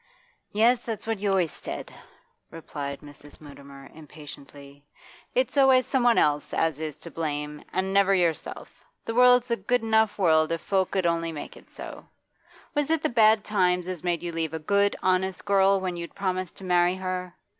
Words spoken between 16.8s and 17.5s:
her?